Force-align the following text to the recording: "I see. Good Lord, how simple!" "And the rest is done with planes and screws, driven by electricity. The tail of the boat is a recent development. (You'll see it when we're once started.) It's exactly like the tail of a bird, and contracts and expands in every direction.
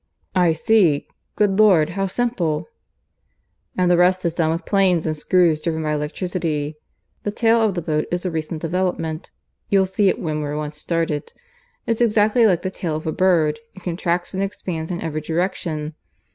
"I 0.33 0.53
see. 0.53 1.05
Good 1.35 1.59
Lord, 1.59 1.89
how 1.89 2.07
simple!" 2.07 2.67
"And 3.77 3.91
the 3.91 3.97
rest 3.97 4.25
is 4.25 4.33
done 4.33 4.49
with 4.49 4.65
planes 4.65 5.05
and 5.05 5.15
screws, 5.15 5.61
driven 5.61 5.83
by 5.83 5.93
electricity. 5.93 6.77
The 7.21 7.29
tail 7.29 7.61
of 7.61 7.75
the 7.75 7.83
boat 7.83 8.07
is 8.11 8.25
a 8.25 8.31
recent 8.31 8.63
development. 8.63 9.29
(You'll 9.69 9.85
see 9.85 10.09
it 10.09 10.17
when 10.17 10.41
we're 10.41 10.57
once 10.57 10.77
started.) 10.79 11.31
It's 11.85 12.01
exactly 12.01 12.47
like 12.47 12.63
the 12.63 12.71
tail 12.71 12.95
of 12.95 13.05
a 13.05 13.11
bird, 13.11 13.59
and 13.75 13.83
contracts 13.83 14.33
and 14.33 14.41
expands 14.41 14.89
in 14.89 15.01
every 15.01 15.21
direction. 15.21 15.93